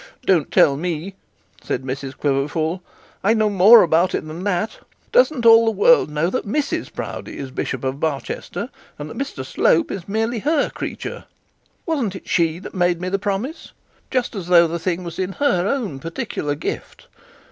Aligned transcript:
'Don't 0.25 0.49
tell 0.51 0.75
me,' 0.77 1.13
said 1.61 1.83
Mrs 1.83 2.17
Quiverful; 2.17 2.81
'I 3.23 3.33
know 3.35 3.51
more 3.51 3.83
about 3.83 4.15
it 4.15 4.25
than 4.25 4.43
that. 4.45 4.79
Doesn't 5.11 5.45
all 5.45 5.65
the 5.65 5.69
world 5.69 6.09
know 6.09 6.31
that 6.31 6.47
Mrs 6.47 6.91
Proudie 6.91 7.37
is 7.37 7.51
bishop 7.51 7.83
of 7.83 7.99
Barchester, 7.99 8.71
and 8.97 9.11
that 9.11 9.17
Mr 9.19 9.45
Slope 9.45 9.91
is 9.91 10.09
merely 10.09 10.39
her 10.39 10.71
creature? 10.71 11.25
Wasn't 11.85 12.15
it 12.15 12.27
she 12.27 12.57
that 12.57 12.73
made 12.73 12.99
me 12.99 13.09
the 13.09 13.19
promise 13.19 13.73
just 14.09 14.35
as 14.35 14.47
though 14.47 14.67
the 14.67 14.79
thing 14.79 15.03
was 15.03 15.19
in 15.19 15.33
her 15.33 15.67
own 15.67 15.99
particular 15.99 16.55
gift? 16.55 17.07